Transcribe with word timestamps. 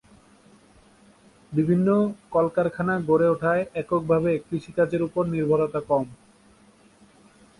বিভিন্ন 1.51 1.87
কলকারখানা 2.31 2.93
গড়ে 3.09 3.27
ওঠায় 3.29 3.63
এককভাবে 3.75 4.31
কৃষিকাজের 4.47 5.01
উপর 5.07 5.23
নির্ভরতা 5.33 5.81
কম। 5.89 6.05